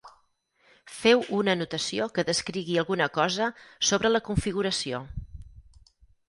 [0.99, 3.51] Feu una anotació que descrigui alguna cosa
[3.91, 5.05] sobre la configuració.